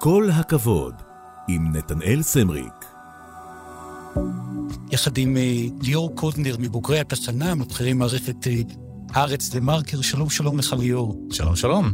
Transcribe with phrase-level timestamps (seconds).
[0.00, 0.94] כל הכבוד,
[1.48, 2.84] עם נתנאל סמריק.
[4.92, 8.60] יחד עם אה, ליאור קודנר מבוגרי התחנה, מתחילים מערכת אה,
[9.10, 10.00] הארץ דה מרקר.
[10.00, 11.26] שלום, שלום לך ליאור.
[11.32, 11.92] שלום, שלום.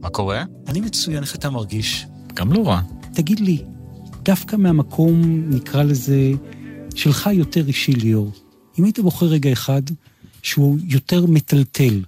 [0.00, 0.44] מה קורה?
[0.68, 2.06] אני מצוין, איך אתה מרגיש?
[2.34, 2.80] גם לא רע.
[3.14, 3.64] תגיד לי,
[4.22, 6.30] דווקא מהמקום, נקרא לזה,
[6.94, 8.32] שלך יותר אישי, ליאור,
[8.78, 9.82] אם היית בוחר רגע אחד
[10.42, 12.02] שהוא יותר מטלטל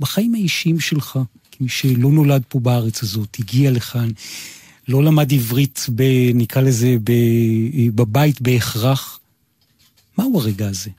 [0.00, 1.18] בחיים האישיים שלך,
[1.52, 4.08] כמי שלא נולד פה בארץ הזאת, הגיע לכאן,
[4.88, 6.02] לא למד עברית, ב,
[6.34, 7.12] נקרא לזה, ב,
[7.94, 9.20] בבית בהכרח,
[10.18, 10.90] מהו הרגע הזה?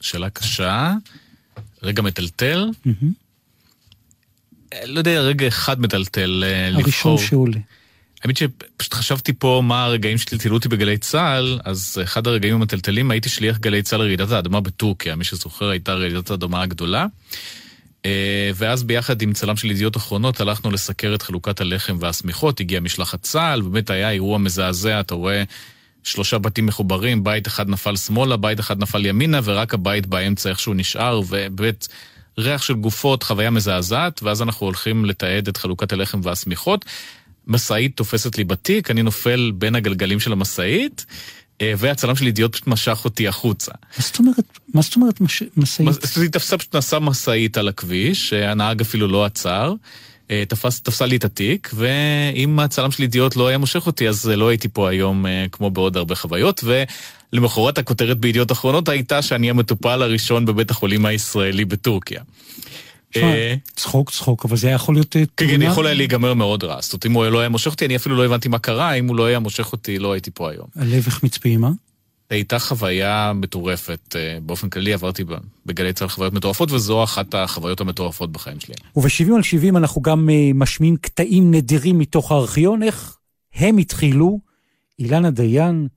[0.00, 0.92] שאלה קשה,
[1.82, 2.70] רגע מטלטל.
[2.86, 3.06] Mm-hmm.
[4.84, 7.12] לא יודע, רגע אחד מטלטל אה, לבחור.
[7.12, 7.58] הראשון שעולה.
[8.22, 13.28] האמת שפשוט חשבתי פה מה הרגעים שטלטלו אותי בגלי צה"ל, אז אחד הרגעים המטלטלים, הייתי
[13.28, 17.06] שליח גלי צה"ל לרעידת האדמה בטורקיה, מי שזוכר הייתה רעידת האדמה הגדולה.
[18.06, 22.80] אה, ואז ביחד עם צלם של ידיעות אחרונות הלכנו לסקר את חלוקת הלחם והשמיכות, הגיע
[22.80, 25.42] משלחת צה"ל, באמת היה אירוע מזעזע, אתה רואה
[26.02, 30.74] שלושה בתים מחוברים, בית אחד נפל שמאלה, בית אחד נפל ימינה, ורק הבית באמצע איכשהו
[30.74, 31.88] נשאר, ובאמת
[32.38, 36.84] ריח של גופות, חוויה מזעזעת, ואז אנחנו הולכים לתעד את חלוקת הלחם והשמיכות.
[37.46, 41.06] משאית תופסת לי בתיק, אני נופל בין הגלגלים של המשאית,
[41.62, 43.72] והצלם של ידיעות פשוט משך אותי החוצה.
[43.96, 45.88] מה זאת אומרת, מה זאת אומרת משאית?
[46.16, 49.74] היא תפסה פשוט נסע משאית על הכביש, הנהג אפילו לא עצר.
[50.30, 54.26] אה, תפס, תפסה לי את התיק, ואם הצלם של ידיעות לא היה מושך אותי, אז
[54.26, 56.64] לא הייתי פה היום אה, כמו בעוד הרבה חוויות,
[57.32, 62.22] ולמחרת הכותרת בידיעות אחרונות הייתה שאני המטופל הראשון בבית החולים הישראלי בטורקיה.
[63.22, 65.26] אה, צחוק, צחוק, אבל זה היה יכול להיות תאונה.
[65.36, 66.80] כן, כן, יכול היה להיגמר מאוד רע.
[66.80, 69.08] זאת אומרת, אם הוא לא היה מושך אותי, אני אפילו לא הבנתי מה קרה, אם
[69.08, 70.66] הוא לא היה מושך אותי, לא הייתי פה היום.
[70.76, 71.70] הלב החמיץ פעימה?
[72.30, 74.16] הייתה חוויה מטורפת.
[74.16, 75.24] אה, באופן כללי עברתי
[75.66, 78.74] בגלי צה"ל חוויות מטורפות, וזו אחת החוויות המטורפות בחיים שלי.
[78.96, 83.16] וב-70 על 70 אנחנו גם אה, משמיעים קטעים נדירים מתוך הארכיון, איך
[83.54, 84.40] הם התחילו.
[84.98, 85.88] אילנה דיין,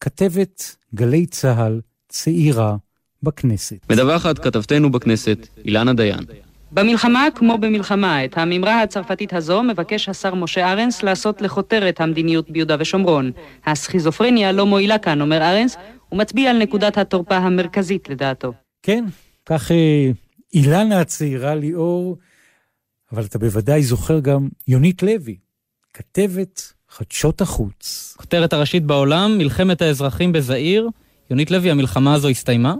[0.00, 2.76] כתבת גלי צה"ל, צעירה
[3.22, 3.76] בכנסת.
[3.90, 6.24] מדווחת כתבתנו בכנסת, אילנה דיין.
[6.72, 12.76] במלחמה כמו במלחמה, את האמירה הצרפתית הזו מבקש השר משה ארנס לעשות לכותרת המדיניות ביהודה
[12.78, 13.32] ושומרון.
[13.66, 15.76] הסכיזופרניה לא מועילה כאן, אומר ארנס,
[16.12, 18.52] ומצביע על נקודת התורפה המרכזית לדעתו.
[18.82, 19.04] כן,
[19.46, 20.10] כך אה,
[20.54, 22.16] אילנה הצעירה ליאור,
[23.12, 25.36] אבל אתה בוודאי זוכר גם יונית לוי,
[25.94, 28.14] כתבת חדשות החוץ.
[28.16, 30.88] כותרת הראשית בעולם, מלחמת האזרחים בזעיר.
[31.30, 32.74] יונית לוי, המלחמה הזו הסתיימה?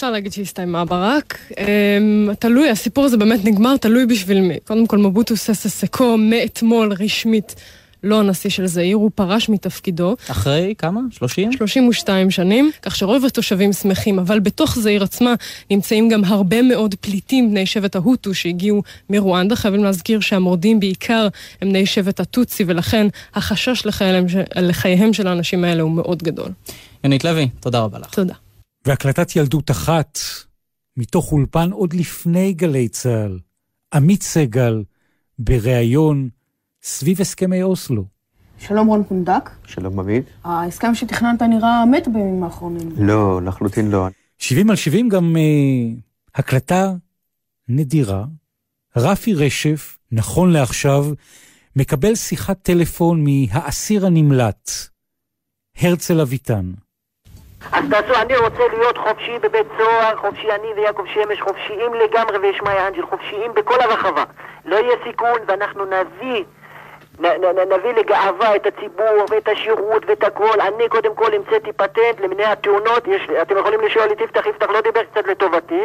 [0.00, 1.38] אפשר להגיד שהסתיימה ברק.
[1.50, 4.60] Um, תלוי, הסיפור הזה באמת נגמר, תלוי בשביל מי.
[4.64, 7.54] קודם כל, מבוטו ססה סקו מאתמול רשמית
[8.02, 10.16] לא הנשיא של זעיר, הוא פרש מתפקידו.
[10.30, 11.00] אחרי כמה?
[11.10, 11.52] 30?
[11.52, 15.34] 32 שנים, כך שרוב התושבים שמחים, אבל בתוך זעיר עצמה
[15.70, 19.56] נמצאים גם הרבה מאוד פליטים בני שבט ההוטו שהגיעו מרואנדה.
[19.56, 21.28] חייבים להזכיר שהמורדים בעיקר
[21.60, 26.48] הם בני שבט הטוצי, ולכן החשש לחייהם, לחייהם של האנשים האלה הוא מאוד גדול.
[27.04, 28.14] יונית לוי, תודה רבה לך.
[28.14, 28.34] תודה.
[28.86, 30.18] והקלטת ילדות אחת,
[30.96, 33.38] מתוך אולפן עוד לפני גלי צה"ל,
[33.94, 34.84] עמית סגל,
[35.38, 36.28] בריאיון
[36.82, 38.04] סביב הסכמי אוסלו.
[38.58, 39.50] שלום רון פונדק.
[39.66, 40.24] שלום עמית.
[40.44, 42.88] ההסכם שתכננת נראה מת בימים האחרונים.
[42.96, 44.08] לא, לחלוטין לא.
[44.38, 46.00] 70 על 70 גם uh,
[46.34, 46.92] הקלטה
[47.68, 48.24] נדירה.
[48.96, 51.06] רפי רשף, נכון לעכשיו,
[51.76, 54.70] מקבל שיחת טלפון מהאסיר הנמלט,
[55.76, 56.72] הרצל אביטן.
[57.72, 62.88] אז תעשו, אני רוצה להיות חופשי בבית סוהר, חופשי אני ויעקב שמש, חופשיים לגמרי וישמעיה
[62.88, 64.24] אנג'ל, חופשיים בכל הרחבה.
[64.64, 66.44] לא יהיה סיכון ואנחנו נביא
[67.20, 70.60] נ, נ, נביא לגאווה את הציבור ואת השירות ואת הכל.
[70.60, 73.08] אני קודם כל המצאתי פטנט למניע התאונות.
[73.08, 75.82] יש, אתם יכולים לשאול את יפתח, יפתח לא דיבר קצת לטובתי.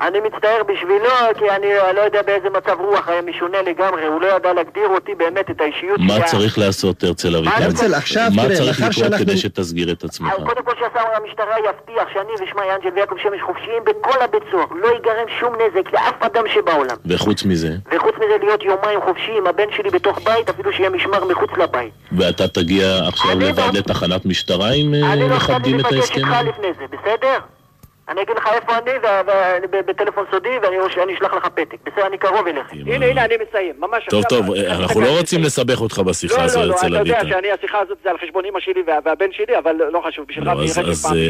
[0.00, 1.66] אני מצטער בשבילו, כי אני
[1.96, 4.06] לא יודע באיזה מצב רוח היה משונה לגמרי.
[4.06, 7.62] הוא לא ידע להגדיר אותי באמת את האישיות מה צריך לעשות, הרצל אביטן?
[7.62, 10.32] הרצל, עכשיו, מה צריך לקרות כדי שתסגיר את עצמך?
[10.46, 14.66] קודם כל שהשר המשטרה יבטיח שאני ושמעי אנג'ל ויעקב שמש חופשיים בכל הבית סוהר.
[14.82, 16.96] לא ייגרם שום נזק לאף אדם שבעולם.
[17.06, 17.76] וחוץ מזה?
[17.92, 21.92] וחוץ מזה להיות יומיים חופשיים, הבן שלי בתוך בית, אפילו שיהיה משמר מחוץ לבית.
[22.12, 26.20] ואתה תגיע עכשיו לבד לא- לתחנת משטרה אם לא מכבדים את ההסכם?
[26.20, 27.38] אני לא חייב לפני זה, בסדר?
[28.08, 28.90] אני אגיד לך איפה אני,
[29.86, 30.76] בטלפון סודי, ואני
[31.16, 31.76] אשלח לך פתק.
[31.86, 32.72] בסדר, אני קרוב אליך.
[32.72, 33.74] הנה, הנה, אני מסיים.
[33.78, 36.90] ממש טוב, טוב, אנחנו לא רוצים לסבך אותך בשיחה הזו אצל אביטן.
[36.90, 39.58] לא, לא, לא, אתה יודע שאני, השיחה הזאת זה על חשבון אמא שלי והבן שלי,
[39.58, 40.52] אבל לא חשוב, בשבילך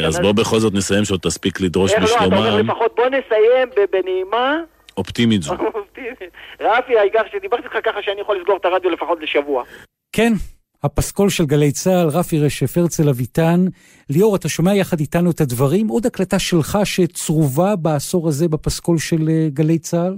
[0.07, 2.05] אז בוא בכל זאת נסיים שעוד תספיק לדרוש בשלומם.
[2.13, 4.57] איך לא, אתה אומר לפחות בוא נסיים בנעימה.
[4.97, 5.55] אופטימית זו.
[6.61, 9.65] רפי, העיקר שדיברתי איתך ככה שאני יכול לסגור את הרדיו לפחות לשבוע.
[10.13, 10.33] כן,
[10.85, 13.65] הפסקול של גלי צה"ל, רפי רשף, הרצל אביטן.
[14.11, 15.89] ליאור, אתה שומע יחד איתנו את הדברים?
[15.89, 20.17] עוד הקלטה שלך שצרובה בעשור הזה בפסקול של אה, גלי צה"ל?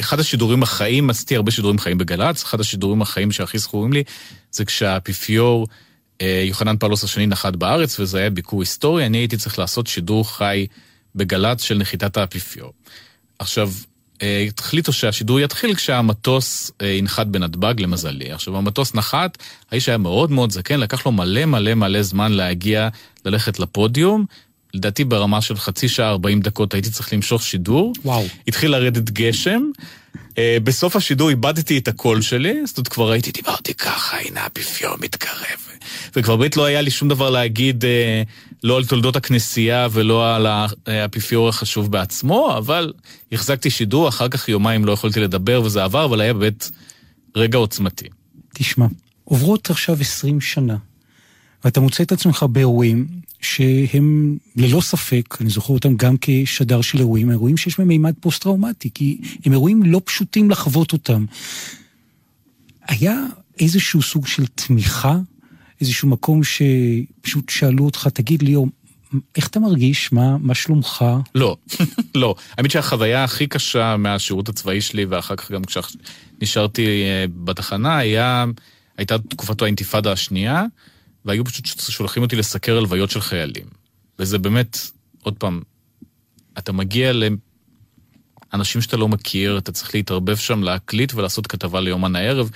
[0.00, 4.02] אחד השידורים החיים, עשיתי הרבה שידורים חיים בגל"צ, אחד השידורים החיים שהכי זכורים לי,
[4.50, 5.66] זה כשהאפיפיור
[6.20, 10.36] אה, יוחנן פאולוס השני נחת בארץ, וזה היה ביקור היסטורי, אני הייתי צריך לעשות שידור
[10.36, 10.66] חי
[11.14, 12.72] בגל"צ של נחיתת האפיפיור.
[13.38, 13.70] עכשיו,
[14.58, 18.32] החליטו שהשידור יתחיל כשהמטוס אה, ינחת בנתב"ג, למזלי.
[18.32, 19.38] עכשיו, המטוס נחת,
[19.70, 22.88] האיש היה מאוד מאוד זקן, לקח לו מלא מלא מלא זמן להגיע,
[23.24, 24.24] ללכת לפודיום.
[24.74, 27.92] לדעתי ברמה של חצי שעה, 40 דקות הייתי צריך למשוך שידור.
[28.04, 28.24] וואו.
[28.48, 29.62] התחיל לרדת גשם.
[30.38, 34.96] אה, בסוף השידור איבדתי את הקול שלי, זאת אומרת כבר הייתי, דיברתי ככה, הנה האפיפיור
[35.00, 35.66] מתקרב.
[36.16, 38.22] וכבר באמת לא היה לי שום דבר להגיד, אה,
[38.64, 40.46] לא על תולדות הכנסייה ולא על
[40.86, 42.92] האפיפיור החשוב בעצמו, אבל
[43.32, 46.70] החזקתי שידור, אחר כך יומיים לא יכולתי לדבר וזה עבר, אבל היה באמת
[47.36, 48.08] רגע עוצמתי.
[48.54, 48.86] תשמע,
[49.24, 50.76] עוברות עכשיו 20 שנה,
[51.64, 53.06] ואתה מוצא את עצמך באירועים
[53.40, 58.90] שהם ללא ספק, אני זוכר אותם גם כשדר של אירועים, אירועים שיש בהם מימד פוסט-טראומטי,
[58.94, 61.24] כי הם אירועים לא פשוטים לחוות אותם.
[62.88, 63.24] היה
[63.60, 65.18] איזשהו סוג של תמיכה,
[65.80, 68.68] איזשהו מקום שפשוט שאלו אותך, תגיד ליאור,
[69.36, 70.12] איך אתה מרגיש?
[70.12, 71.04] מה, מה שלומך?
[71.34, 71.56] לא,
[72.14, 72.34] לא.
[72.58, 78.44] האמת שהחוויה הכי קשה מהשירות הצבאי שלי, ואחר כך גם כשנשארתי אה, בתחנה, היה,
[78.98, 80.64] הייתה תקופת האינתיפאדה השנייה,
[81.26, 83.66] והיו פשוט שולחים אותי לסקר הלוויות של חיילים.
[84.18, 84.78] וזה באמת,
[85.22, 85.62] עוד פעם,
[86.58, 87.12] אתה מגיע
[88.52, 92.50] לאנשים שאתה לא מכיר, אתה צריך להתערבב שם, להקליט ולעשות כתבה ליומן הערב,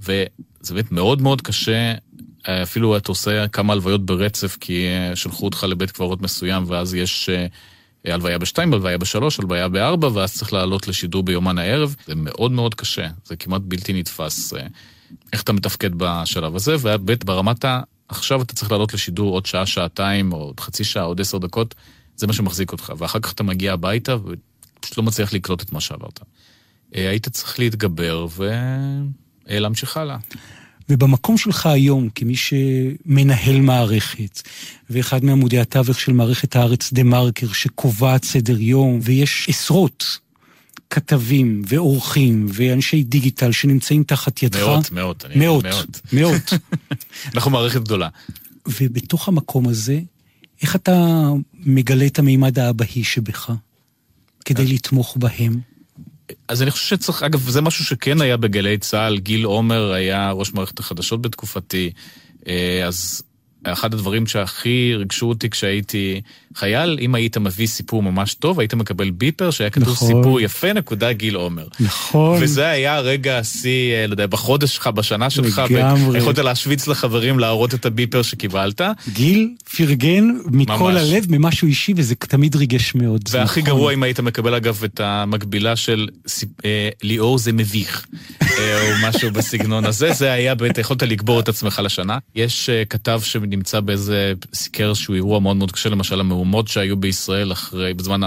[0.00, 1.94] וזה באמת מאוד מאוד קשה.
[2.62, 7.28] אפילו אתה עושה כמה הלוויות ברצף, כי אה, שלחו אותך לבית קברות מסוים, ואז יש
[7.28, 7.46] אה,
[8.14, 11.96] הלוויה בשתיים, הלוויה בשלוש, הלוויה בארבע, ואז צריך לעלות לשידור ביומן הערב.
[12.06, 14.66] זה מאוד מאוד קשה, זה כמעט בלתי נתפס אה,
[15.32, 17.64] איך אתה מתפקד בשלב הזה, וב' ברמת.
[18.08, 21.74] עכשיו אתה צריך לעלות לשידור עוד שעה, שעתיים, או עוד חצי שעה, עוד עשר דקות,
[22.16, 22.92] זה מה שמחזיק אותך.
[22.98, 26.20] ואחר כך אתה מגיע הביתה ופשוט לא מצליח לקלוט את מה שעברת.
[26.92, 28.26] היית צריך להתגבר
[29.48, 30.16] ולהמשיך הלאה.
[30.88, 34.42] ובמקום שלך היום, כמי שמנהל מערכת,
[34.90, 40.18] ואחד מעמודי התווך של מערכת הארץ דה מרקר, שקובעת סדר יום, ויש עשרות
[40.92, 44.58] כתבים ועורכים ואנשי דיגיטל שנמצאים תחת ידך.
[44.92, 45.24] מאות, מאות.
[45.36, 46.00] מאות.
[46.12, 46.52] מאות.
[47.34, 48.08] אנחנו מערכת גדולה.
[48.66, 50.00] ובתוך המקום הזה,
[50.62, 53.50] איך אתה מגלה את המימד האבהי שבך,
[54.44, 55.60] כדי לתמוך בהם?
[56.48, 60.52] אז אני חושב שצריך, אגב, זה משהו שכן היה בגלי צה"ל, גיל עומר היה ראש
[60.52, 61.90] מערכת החדשות בתקופתי,
[62.46, 63.22] אה, אז
[63.64, 66.20] אחד הדברים שהכי ריגשו אותי כשהייתי
[66.56, 70.08] חייל, אם היית מביא סיפור ממש טוב, היית מקבל ביפר שהיה כתוב נכון.
[70.08, 71.66] סיפור יפה, נקודה גיל עומר.
[71.80, 72.38] נכון.
[72.42, 76.18] וזה היה רגע השיא, אה, לא יודע, בחודש שלך, בשנה שלך, לגמרי.
[76.18, 78.80] ויכולת להשוויץ לחברים, להראות את הביפר שקיבלת.
[79.12, 81.02] גיל פרגן מכל ממש.
[81.02, 83.22] הלב, ממשהו אישי, וזה תמיד ריגש מאוד.
[83.30, 83.72] והכי נכון.
[83.72, 86.08] גרוע אם היית מקבל אגב את המקבילה של
[86.64, 88.06] אה, ליאור זה מביך,
[88.42, 92.18] אה, או משהו בסגנון הזה, זה היה יכולת לגבור את עצמך לשנה.
[92.34, 93.20] יש אה, כתב
[93.52, 98.20] שנמצא באיזה, סיקר איזשהו אירוע מאוד מאוד קשה, למשל המהומות שהיו בישראל אחרי, בזמן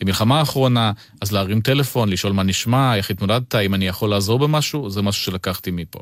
[0.00, 4.90] המלחמה האחרונה, אז להרים טלפון, לשאול מה נשמע, איך התמודדת, אם אני יכול לעזור במשהו,
[4.90, 5.98] זה משהו שלקחתי מפה.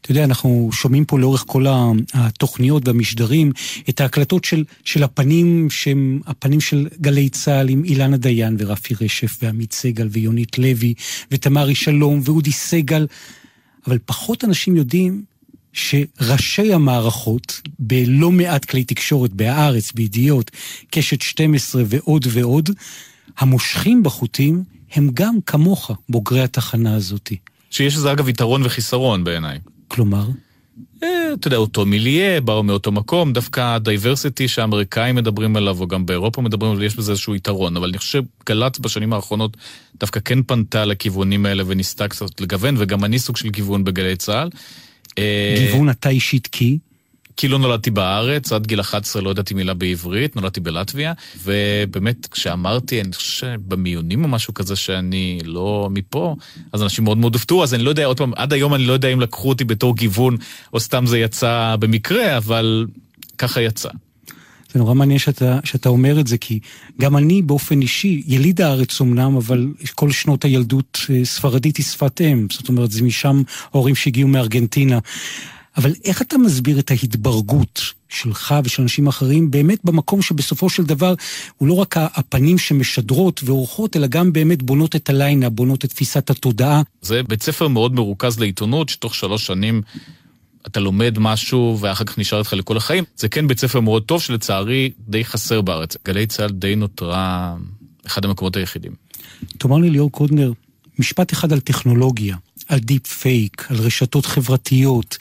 [0.00, 1.64] אתה יודע, אנחנו שומעים פה לאורך כל
[2.14, 3.52] התוכניות והמשדרים
[3.88, 9.38] את ההקלטות של, של הפנים שהם הפנים של גלי צה"ל עם אילנה דיין ורפי רשף
[9.42, 10.94] ועמית סגל ויונית לוי
[11.30, 13.06] ותמרי שלום ואודי סגל,
[13.86, 15.35] אבל פחות אנשים יודעים
[15.76, 20.50] שראשי המערכות בלא מעט כלי תקשורת, בהארץ, בידיעות,
[20.90, 22.70] קשת 12 ועוד ועוד,
[23.38, 27.32] המושכים בחוטים הם גם כמוך, בוגרי התחנה הזאת.
[27.70, 29.58] שיש לזה אגב יתרון וחיסרון בעיניי.
[29.88, 30.26] כלומר?
[31.02, 35.86] אה, אתה יודע, אותו מילייה, באו מאותו מקום, דווקא ה diversity שהאמריקאים מדברים עליו, או
[35.86, 39.56] גם באירופה מדברים עליו, יש בזה איזשהו יתרון, אבל אני חושב שגל"צ בשנים האחרונות
[40.00, 44.48] דווקא כן פנתה לכיוונים האלה וניסתה קצת לגוון, וגם אני סוג של גיוון בגלי צה"ל.
[45.18, 46.78] אה, גיוון אתה אישית כי?
[47.36, 51.12] כי לא נולדתי בארץ, עד גיל 11 לא ידעתי מילה בעברית, נולדתי בלטביה,
[51.44, 56.36] ובאמת כשאמרתי, אני חושב שבמיונים או משהו כזה שאני לא מפה,
[56.72, 58.92] אז אנשים מאוד מאוד הופתעו, אז אני לא יודע, עוד פעם, עד היום אני לא
[58.92, 60.36] יודע אם לקחו אותי בתור גיוון,
[60.72, 62.86] או סתם זה יצא במקרה, אבל
[63.38, 63.88] ככה יצא.
[64.72, 66.60] זה נורא מעניין שאתה, שאתה אומר את זה, כי
[67.00, 72.20] גם אני באופן אישי, יליד הארץ אמנם, אבל כל שנות הילדות אה, ספרדית היא שפת
[72.20, 72.46] אם.
[72.52, 73.42] זאת אומרת, זה משם
[73.72, 74.98] ההורים שהגיעו מארגנטינה.
[75.76, 81.14] אבל איך אתה מסביר את ההתברגות שלך ושל אנשים אחרים, באמת במקום שבסופו של דבר
[81.56, 86.30] הוא לא רק הפנים שמשדרות ועורכות, אלא גם באמת בונות את הליינה, בונות את תפיסת
[86.30, 86.82] התודעה.
[87.02, 89.82] זה בית ספר מאוד מרוכז לעיתונות, שתוך שלוש שנים
[90.66, 93.04] אתה לומד משהו ואחר כך נשאר איתך לכל החיים.
[93.16, 95.96] זה כן בית ספר מאוד טוב שלצערי די חסר בארץ.
[96.04, 97.54] גלי צה"ל די נותרה
[98.06, 98.92] אחד המקומות היחידים.
[99.58, 100.52] תאמר לי ליאור קודנר,
[100.98, 102.36] משפט אחד על טכנולוגיה,
[102.68, 105.18] על deep fake, על רשתות חברתיות,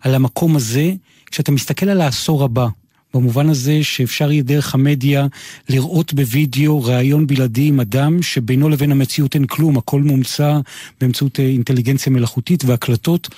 [0.00, 0.92] על המקום הזה,
[1.26, 2.66] כשאתה מסתכל על העשור הבא,
[3.14, 5.26] במובן הזה שאפשר יהיה דרך המדיה
[5.68, 10.58] לראות בווידאו ראיון בלעדי עם אדם שבינו לבין המציאות אין כלום, הכל מומצא
[11.00, 13.28] באמצעות אינטליגנציה מלאכותית והקלטות.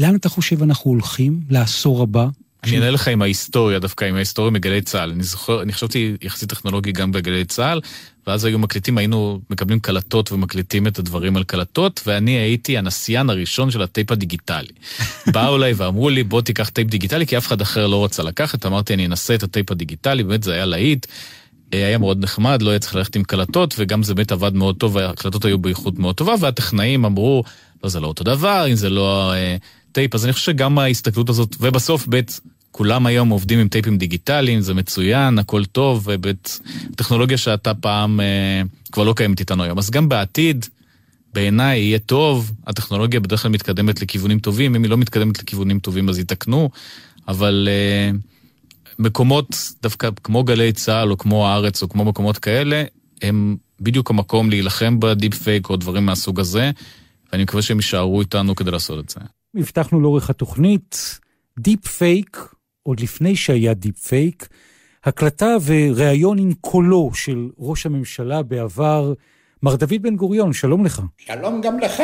[0.00, 2.26] לאן אתה חושב אנחנו הולכים לעשור הבא?
[2.64, 5.10] אני אענה לך עם ההיסטוריה, דווקא עם ההיסטוריה מגלי צה"ל.
[5.10, 7.80] אני זוכר, אני חשבתי יחסית טכנולוגי גם בגלי צה"ל,
[8.26, 13.70] ואז היו מקליטים, היינו מקבלים קלטות ומקליטים את הדברים על קלטות, ואני הייתי הנסיין הראשון
[13.70, 14.72] של הטייפ הדיגיטלי.
[15.34, 18.66] באו אליי ואמרו לי, בוא תיקח טייפ דיגיטלי, כי אף אחד אחר לא רצה לקחת,
[18.66, 21.06] אמרתי, אני אנסה את הטייפ הדיגיטלי, באמת זה היה להיט.
[21.74, 24.76] אה, היה מאוד נחמד, לא היה צריך ללכת עם קלטות, וגם זה באמת עבד מאוד
[24.76, 27.44] טוב, והקלטות היו באיכות מאוד טובה, והטכנאים אמרו,
[27.84, 29.56] לא, זה לא אותו דבר, אם זה לא אה,
[29.92, 34.60] טייפ, אז אני חושב שגם ההסתכלות הזאת, ובסוף בית כולם היום עובדים עם טייפים דיגיטליים,
[34.60, 39.78] זה מצוין, הכל טוב, ובטכנולוגיה שאתה פעם אה, כבר לא קיימת איתנו היום.
[39.78, 40.66] אז גם בעתיד,
[41.34, 46.08] בעיניי יהיה טוב, הטכנולוגיה בדרך כלל מתקדמת לכיוונים טובים, אם היא לא מתקדמת לכיוונים טובים
[46.08, 46.70] אז יתקנו,
[47.28, 48.10] אבל אה,
[48.98, 52.84] מקומות דווקא כמו גלי צה"ל או כמו הארץ או כמו מקומות כאלה,
[53.22, 56.70] הם בדיוק המקום להילחם ב deep fake או דברים מהסוג הזה,
[57.32, 59.20] ואני מקווה שהם יישארו איתנו כדי לעשות את זה.
[59.54, 61.18] הבטחנו לאורך התוכנית,
[61.58, 62.38] deep fake
[62.82, 64.48] עוד לפני שהיה deep fake,
[65.04, 69.12] הקלטה וריאיון עם קולו של ראש הממשלה בעבר,
[69.62, 71.02] מר דוד בן גוריון, שלום לך.
[71.18, 72.02] שלום גם לך,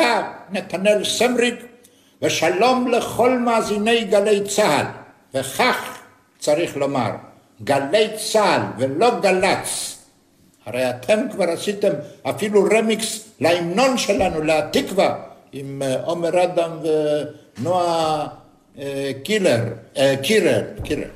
[0.51, 1.55] נתנאל סמריק,
[2.21, 4.85] ושלום לכל מאזיני גלי צה"ל.
[5.33, 5.97] וכך
[6.39, 7.11] צריך לומר,
[7.63, 9.97] גלי צה"ל ולא גל"צ.
[10.65, 11.91] הרי אתם כבר עשיתם
[12.23, 15.15] אפילו רמיקס להמנון שלנו, להתקווה,
[15.51, 16.71] עם אה, עומר אדם
[17.59, 18.27] ונועה
[19.23, 19.63] קילר,
[20.21, 21.09] קירל, קירל.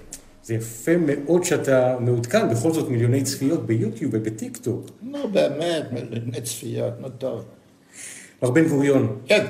[0.43, 4.85] זה יפה מאוד שאתה מעודכן, בכל זאת מיליוני צפיות ביוטיוב ובטיק טוק.
[5.01, 7.45] נו באמת, מיליוני צפיות, נו טוב.
[8.41, 9.17] מר בן גוריון.
[9.25, 9.45] כן.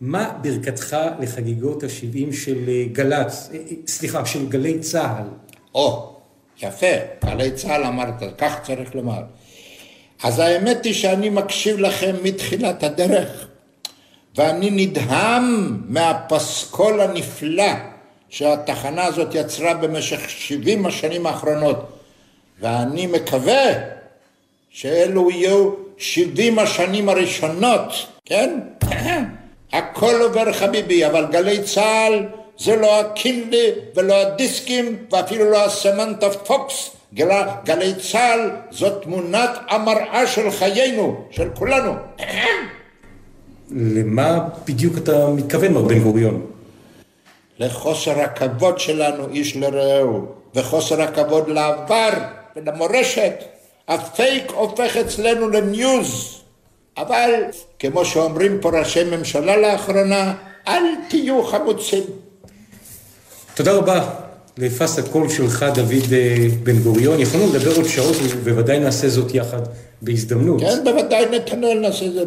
[0.00, 5.28] מה ברכתך לחגיגות ה-70 של אה, גל"צ, אה, אה, סליחה, של גלי צה"ל?
[5.74, 6.16] או,
[6.62, 6.86] יפה,
[7.24, 9.22] גלי צה"ל אמרת, כך צריך לומר.
[10.22, 13.46] אז האמת היא שאני מקשיב לכם מתחילת הדרך.
[14.36, 17.72] ואני נדהם מהפסקול הנפלא
[18.28, 21.98] שהתחנה הזאת יצרה במשך 70 השנים האחרונות.
[22.60, 23.72] ואני מקווה
[24.70, 27.92] שאלו יהיו 70 השנים הראשונות,
[28.24, 28.60] כן?
[29.72, 32.26] הכל עובר חביבי, אבל גלי צה"ל
[32.58, 36.90] זה לא הקינלי ולא הדיסקים ואפילו לא הסמנטה פוקס.
[37.14, 37.30] גל...
[37.64, 41.92] גלי צה"ל זאת תמונת המראה של חיינו, של כולנו.
[43.70, 46.46] למה בדיוק אתה מתכוון, מר בן גוריון?
[47.58, 52.10] לחוסר הכבוד שלנו איש לרעהו, וחוסר הכבוד לעבר
[52.56, 53.34] ולמורשת.
[53.88, 56.40] הפייק הופך אצלנו לניוז.
[56.96, 57.30] אבל,
[57.78, 60.34] כמו שאומרים פה ראשי ממשלה לאחרונה,
[60.68, 62.02] אל תהיו חמוצים.
[63.54, 64.27] תודה רבה
[64.58, 67.20] לפס הקול שלך, דוד אה, בן גוריון.
[67.20, 69.60] יכולנו לדבר עוד שעות, ובוודאי נעשה זאת יחד
[70.02, 70.60] בהזדמנות.
[70.60, 72.24] כן, בוודאי נתנאל נעשה את זה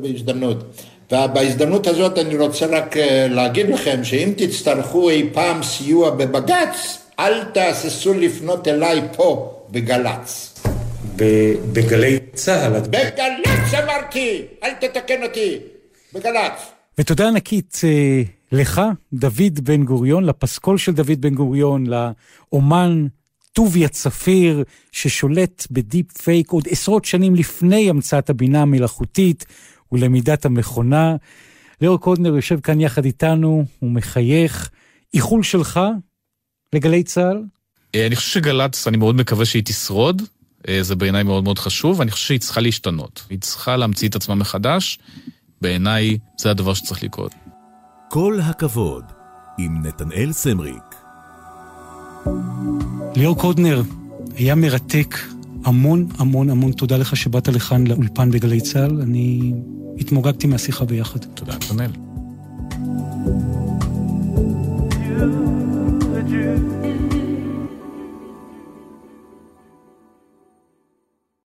[0.00, 0.64] בהזדמנות.
[1.12, 7.44] ובהזדמנות הזאת אני רוצה רק אה, להגיד לכם שאם תצטרכו אי פעם סיוע בבג"ץ, אל
[7.44, 10.54] תהססו לפנות אליי פה בגל"צ.
[11.72, 12.80] בגלי צה"ל.
[12.80, 15.58] בגל"צ אמרתי, אל תתקן אותי,
[16.12, 16.60] בגל"צ.
[16.98, 18.80] ותודה ענקית אה, לך,
[19.12, 23.06] דוד בן גוריון, לפסקול של דוד בן גוריון, לאומן
[23.52, 29.46] טוביה צפיר, ששולט בדיפ פייק עוד עשרות שנים לפני המצאת הבינה המלאכותית
[29.92, 31.16] ולמידת המכונה.
[31.80, 34.70] ליאור קודנר יושב כאן יחד איתנו, הוא מחייך.
[35.14, 35.80] איחול שלך
[36.74, 37.42] לגלי צה"ל?
[37.94, 40.22] אה, אני חושב שגל"צ, אני מאוד מקווה שהיא תשרוד.
[40.68, 43.24] אה, זה בעיניי מאוד מאוד חשוב, ואני חושב שהיא צריכה להשתנות.
[43.30, 44.98] היא צריכה להמציא את עצמה מחדש.
[45.60, 47.32] בעיניי זה הדבר שצריך לקרות.
[48.08, 49.04] כל הכבוד,
[49.58, 50.94] עם נתנאל סמריק.
[53.16, 53.82] ליאור קודנר,
[54.36, 55.14] היה מרתק.
[55.64, 59.00] המון המון המון תודה לך שבאת לכאן לאולפן בגלי צה"ל.
[59.00, 59.52] אני
[59.98, 61.24] התמוגגתי מהשיחה ביחד.
[61.24, 61.90] תודה, נתנאל.